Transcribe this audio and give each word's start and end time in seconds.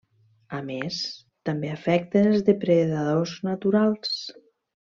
A 0.59 0.61
més 0.69 1.01
també 1.49 1.69
afecten 1.73 2.31
els 2.31 2.43
depredadors 2.49 3.39
naturals. 3.53 4.21